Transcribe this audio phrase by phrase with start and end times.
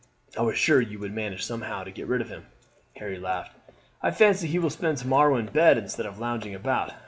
[0.35, 2.47] I was sure you would manage somehow to get rid of him."
[2.95, 3.55] Harry laughed.
[4.01, 6.93] "I fancy he will spend to morrow in bed instead of lounging about.